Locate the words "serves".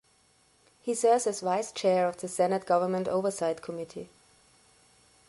0.95-1.27